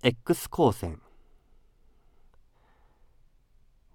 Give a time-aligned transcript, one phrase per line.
[0.00, 1.00] X 光線。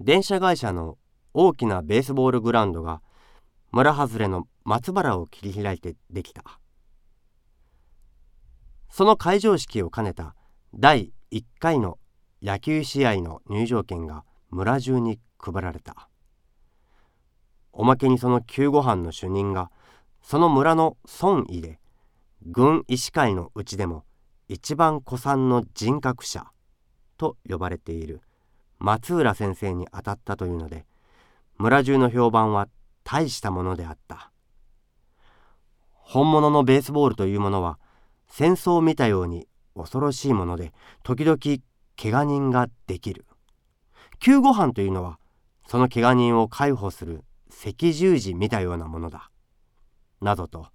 [0.01, 0.97] 電車会社の
[1.33, 3.01] 大きなベースボールグラウンドが
[3.71, 6.43] 村外れの松原を切り開いてできた。
[8.89, 10.35] その開場式を兼ねた
[10.73, 11.97] 第1回の
[12.41, 16.09] 野球試合の入場券が村中に配られた。
[17.71, 19.71] おまけにその救護班の主任が
[20.21, 21.79] その村の孫医で
[22.45, 24.03] 軍医師会のうちでも
[24.47, 26.45] 一番古参の人格者
[27.17, 28.21] と呼ばれている
[28.79, 30.85] 松浦先生に当たったというので
[31.57, 32.67] 村中の評判は
[33.03, 34.31] 大したものであった。
[35.91, 37.79] 本物のベースボールというものは
[38.27, 40.73] 戦争を見たように恐ろしいもので
[41.03, 41.37] 時々
[41.95, 43.25] 怪我人ができる。
[44.19, 45.19] 救護班というのは
[45.67, 49.31] その怪我人を介抱する赤十字見たようなものだ。
[50.21, 50.67] などと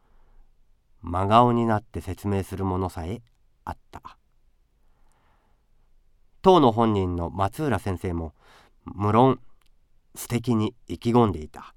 [1.02, 3.22] 真顔になって説明するものさえ
[3.68, 4.16] あった。
[6.40, 8.32] 当の本人の松浦先生も
[8.84, 9.40] 無論
[10.14, 11.74] 素敵に意気込んでいた。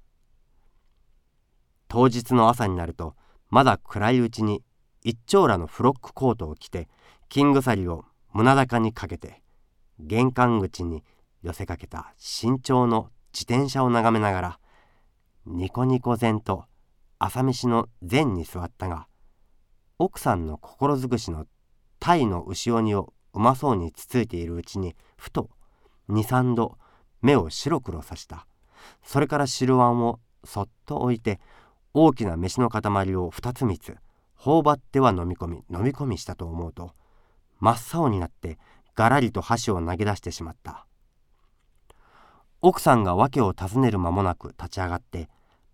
[1.88, 3.14] 当日の朝になると
[3.50, 4.62] まだ暗いうちに
[5.04, 6.88] 一丁羅のフロックコートを着て
[7.28, 9.42] 金鎖を胸高にかけて
[9.98, 11.04] 玄関口に
[11.42, 14.58] 寄せかけた身長の自転車を眺めながら
[15.44, 16.64] ニコニコ前と
[17.18, 19.06] 朝飯の前に座ったが
[19.98, 21.46] 奥さんの心尽くしの
[22.02, 25.48] 鯛の牛鬼をうまそうにつついているうちにふと
[26.10, 26.76] 23度
[27.20, 28.44] 目を白黒さした。
[29.04, 31.38] それから白あんをそっと置いて
[31.94, 32.80] 大きな飯の塊
[33.14, 33.96] を2つ3つ
[34.34, 36.90] 頬張っては飲み込み飲み込みしたと思うと
[37.60, 38.58] 真っ青になって
[38.96, 40.86] がらりと箸を投げ出してしまった。
[42.60, 45.28] 奥さんが訳を尋ねる間もなく立ち上がって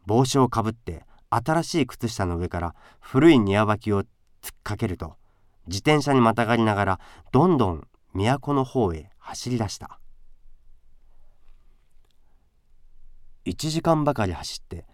[0.04, 4.08] 帽子をかぶって新しい靴下の上から古い庭履きを突っ
[4.62, 5.16] かけると
[5.68, 10.00] 自転車にまたがりながらどんどん都の方へ走り出した。
[13.44, 14.84] 1時間ばかり走って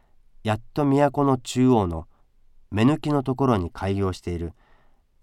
[0.43, 2.07] やっと都の中央の
[2.71, 4.53] 目抜きのところに開業している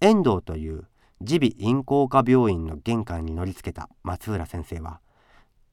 [0.02, 0.88] 遠藤という
[1.20, 5.00] 耳鼻咽喉科病院の玄関に乗りつけた松浦先生は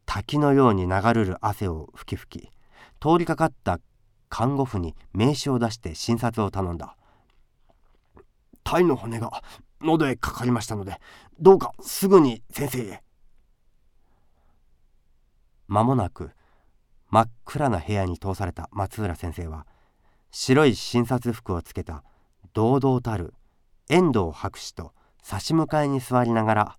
[0.06, 2.50] 滝のように流れる汗を吹き吹き
[3.00, 3.80] 通りかかった
[4.28, 6.96] 看護婦に名刺を出して診察を頼んだ。
[8.64, 9.42] 体の骨が
[9.80, 11.00] 喉へかかりましたので
[11.40, 13.02] どうかすぐに先生へ。
[15.66, 16.30] 間もなく
[17.10, 19.66] 真っ暗な部屋に通された松浦先生は
[20.30, 22.04] 白い診察服をつけた
[22.54, 23.34] 堂々たる
[23.88, 26.78] 遠藤博士と差し向かいに座りながら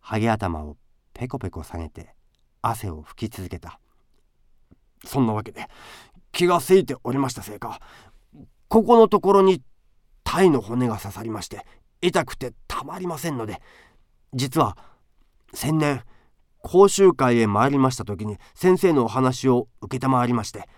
[0.00, 0.76] ハゲ頭を
[1.14, 2.14] ペコペコ下げて
[2.62, 3.80] 汗を拭き続けた。
[5.04, 5.68] そんなわけで
[6.32, 7.80] 気がせいておりましたせいか
[8.68, 9.62] ここのところに
[10.24, 11.64] 鯛の骨が刺さりまして
[12.06, 13.60] 痛くてたまりませんので
[14.32, 14.76] 実は
[15.52, 16.02] 先年
[16.62, 20.68] 講習会へ参りました時に先生のお話を承りまして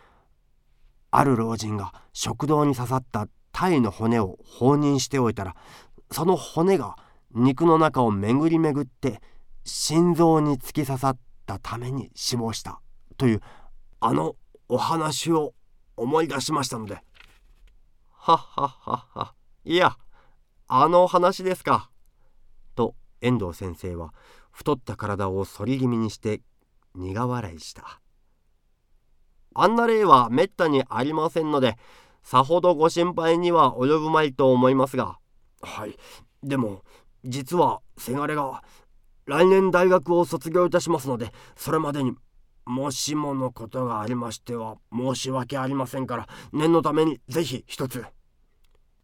[1.10, 5.56] ある老人が食道に刺さった鯛の骨を放任しておいたら
[6.10, 6.96] その骨が
[7.34, 9.20] 肉の中を巡り巡って
[9.64, 12.80] 心臓に突き刺さったために死亡した
[13.16, 13.40] という
[14.00, 14.36] あの
[14.68, 15.52] お話を
[15.96, 16.94] 思い出しましたので。
[18.10, 19.34] はっはっはっは。
[19.64, 19.96] いや、
[20.68, 21.90] あの話ですか。
[22.74, 24.12] と遠藤先生は
[24.52, 26.42] 太った体を反り気味にして
[26.94, 28.00] 苦笑いした。
[29.54, 31.76] あんな例はめったにありませんので、
[32.22, 35.18] さほどご心配には及ぶまいと思いますが。
[35.62, 35.96] はい。
[36.42, 36.82] でも、
[37.24, 38.62] 実はせがれが
[39.24, 42.14] 来年大学を卒業いたしますので、それまでに
[42.68, 48.04] もしものことがありましては申し訳ありませんから念のためにぜひ一つ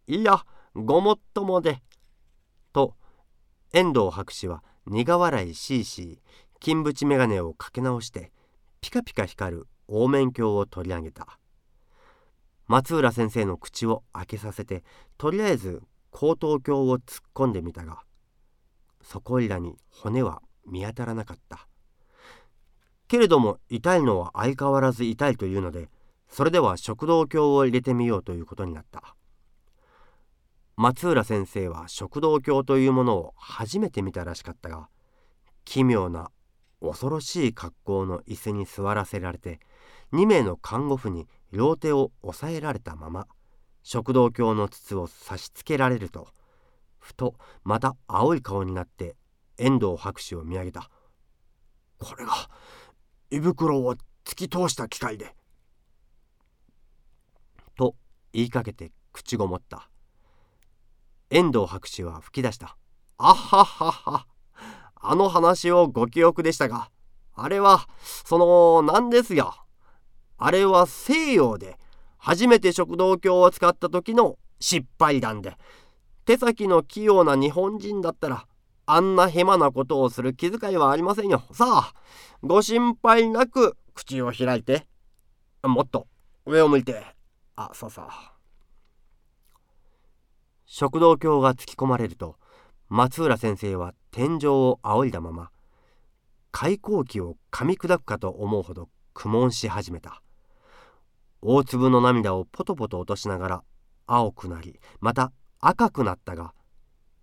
[0.05, 0.45] いや
[0.77, 1.81] ごもっともで
[2.73, 2.95] と
[3.71, 6.19] 遠藤博士は苦笑いしいし
[6.59, 8.33] 金縁眼鏡をかけ直して
[8.81, 11.39] ピカピカ光る大面鏡を取り上げた。
[12.67, 14.83] 松浦先生の口を開けさせて
[15.17, 15.81] とりあえず
[16.11, 17.99] 後頭鏡を突っ込んでみたが
[19.01, 21.69] そこいらに骨は見当たらなかった。
[23.07, 25.89] けれども痛いのは相変わらず痛いというので
[26.27, 29.15] それでは食道鏡を入れてみようということになった。
[30.77, 34.89] 松浦先生は食道鏡というものを初めて見たらしかったが
[35.63, 36.31] 奇妙な
[36.81, 39.59] 恐ろしい格好の椅子に座らせられて
[40.13, 43.27] 2名の看護婦に両手を押さえられたまま
[43.83, 46.27] 食道鏡の筒を差し付けられると
[46.99, 49.15] ふとまた青い顔になって
[49.57, 50.89] 遠藤博士を見上げた
[51.99, 52.33] これが
[53.31, 53.95] 胃袋を
[54.25, 55.35] 突き通した機械で。
[57.77, 57.95] と
[58.33, 59.89] 言いかけて口ごもった。
[61.35, 62.77] 遠藤博士は吹き出した。
[63.17, 64.25] あははは。
[65.07, 66.89] あの話をご記憶でしたが
[67.35, 67.87] あれは
[68.23, 69.53] その何ですよ
[70.37, 71.77] あれは西洋で
[72.17, 75.57] 初めて食道鏡を使った時の失敗談で
[76.25, 78.47] 手先の器用な日本人だったら
[78.87, 81.93] あんなヘマなことをする気遣いはありませんよさあ
[82.41, 84.87] ご心配なく口を開いて
[85.61, 86.07] もっと
[86.47, 87.03] 上を向いて
[87.55, 88.07] あそうそう
[90.65, 92.37] 食道鏡が突き込まれると
[92.89, 95.49] 松浦先生は天井を仰いだまま
[96.51, 100.21] 開口器を噛み砕くかと思うほど苦悶し始めた。
[101.41, 103.63] 大粒の涙をポトポト落としながら
[104.07, 106.53] 青くなりまた赤くなったが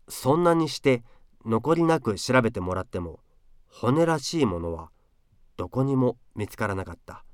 [0.09, 1.03] そんなにして
[1.45, 3.21] 残りなく調べてもらっても
[3.69, 4.91] 骨らしいものは
[5.57, 7.25] どこにも見つからなかった。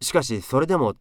[0.00, 0.94] しかしそれでも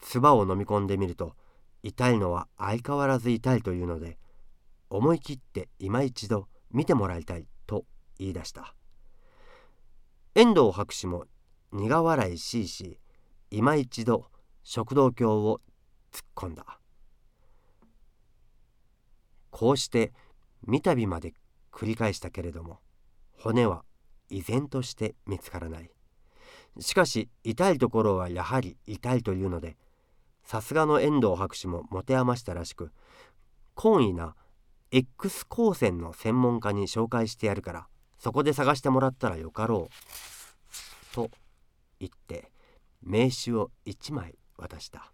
[0.00, 1.34] 唾を飲み込んでみると
[1.82, 4.18] 痛いのは相変わらず痛いというので
[4.90, 7.84] 思い切って今一度見てもらいたいと
[8.18, 8.74] 言い出した。
[10.34, 11.24] 遠藤博士も
[11.72, 12.98] 苦笑いしいし
[13.50, 14.26] 今一度
[14.62, 15.60] 食道鏡を
[16.12, 16.78] 突っ込んだ。
[19.50, 20.12] こうして
[20.66, 21.34] 三度まで
[21.72, 22.80] 繰り返したけれども
[23.38, 23.84] 骨は
[24.28, 25.90] 依然として見つからない。
[26.80, 29.76] しかし痛いところはやはり痛いというので
[30.48, 32.90] さすがの遠藤博士も持て余したらしく
[33.76, 34.34] 懇意な
[34.90, 37.86] X 光線の専門家に紹介してやるから
[38.18, 41.28] そこで探してもらったらよかろうと
[42.00, 42.50] 言って
[43.02, 45.12] 名刺を1枚渡した。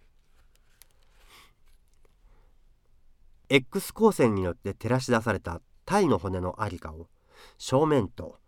[3.49, 7.09] X 光線によって照らし出された鯛の骨のありかを
[7.59, 8.39] 正面と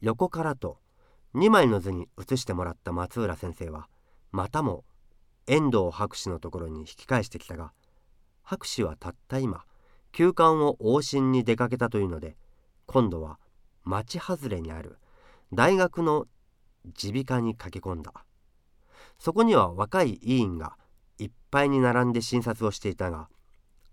[0.00, 0.78] 横からと
[1.36, 3.86] 2枚の図に写してもらった松浦先生は
[4.32, 4.82] またも
[5.46, 7.72] 遠藤博士のところに引き返してきたが
[8.42, 9.64] 博士はたった今
[10.12, 12.36] 休館を往診に出かけたというので
[12.86, 13.38] 今度は
[13.84, 14.98] 町外れにある
[15.52, 16.26] 大学の
[17.02, 18.12] 耳鼻科に駆け込んだ。
[19.18, 20.76] そこには若い委員が
[21.18, 23.28] いっぱいに並んで診察をしていたが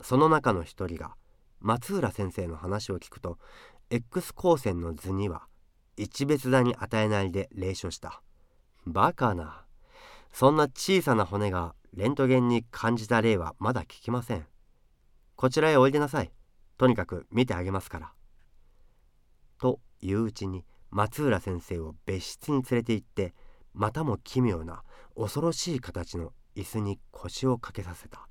[0.01, 1.15] その中の一人が
[1.59, 3.37] 松浦先生の話を聞くと
[3.89, 5.43] X 光線の図には
[5.97, 8.21] 一別座に与えないで霊書した。
[8.85, 9.65] バカな。
[10.31, 14.45] そんな小さな骨がレントゲンに感じた例はまだ聞きません。
[15.35, 16.31] こちらへおいでなさい。
[16.77, 18.13] とにかく見てあげますから。
[19.59, 23.33] といううちに松浦先生を別室に連れて行って
[23.73, 24.83] またも奇妙な
[25.15, 28.27] 恐ろしい形の椅子に腰を掛けさせた。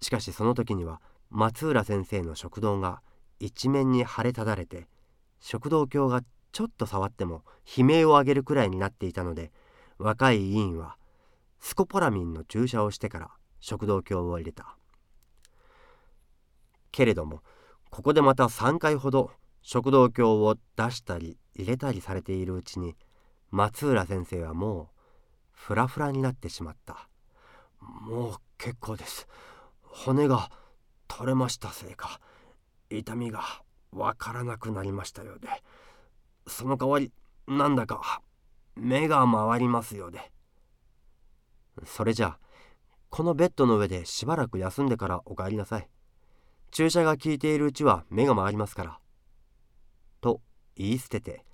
[0.00, 1.00] しかしその時には
[1.30, 3.00] 松浦先生の食道が
[3.40, 4.86] 一面に腫れただれて
[5.40, 7.42] 食道鏡がちょっと触っても
[7.76, 9.50] 悲鳴を上げるくらいになっていたので
[9.98, 10.96] 若い委員は
[11.60, 13.30] スコポラミンの注射をしてから
[13.60, 14.76] 食道鏡を入れた。
[16.92, 17.42] けれども
[17.90, 19.30] ここでまた3回ほど
[19.62, 22.96] 食道鏡を出したり入れたりされているうちに
[23.50, 24.86] 松浦先生はもう
[25.52, 27.08] フラフラになってしまった。
[27.80, 29.26] もう結構です。
[29.82, 30.50] 骨が
[31.06, 32.20] 取れましたせいか。
[32.90, 33.42] 痛みが
[33.92, 35.48] わからなくなりましたようで。
[36.46, 37.12] その代わり
[37.46, 38.20] なんだか
[38.76, 40.32] 目が回りますようで。
[41.84, 42.38] それじゃあ
[43.10, 45.88] このベッドの上でしばらく休んでからお帰りなさい。
[46.70, 48.98] 注射が効いているうちは目が回りますから。
[50.20, 50.40] と
[50.76, 51.44] 言い捨てて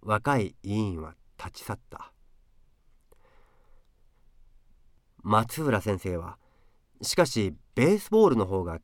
[0.00, 2.12] 若い委員は立ち去った。
[5.22, 6.38] 松浦先生は
[7.02, 8.78] しかしベースボールの方が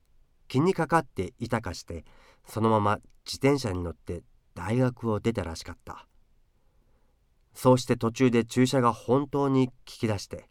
[0.49, 2.05] 気にかかっていたかして
[2.47, 4.23] そのまま自転車に乗って
[4.55, 6.06] 大学を出たらしかった。
[7.57, 10.47] そうして途中で注射が本当に効き出して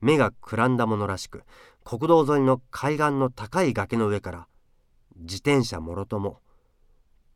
[0.00, 1.44] 目がくらんだものらしく
[1.84, 4.48] 国道沿いの海岸の高い崖の上から
[5.16, 6.40] 自転車もろとも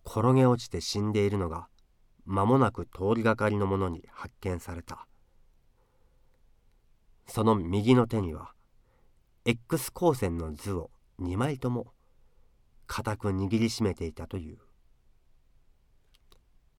[0.06, 1.68] 転げ落ちて死んでいるのが
[2.24, 5.06] 間もなく通りがかりの者に発見された。
[7.26, 8.52] その右の手には
[9.44, 11.88] X 光線の図を2枚とも
[12.86, 14.58] 固く握りしめていたという。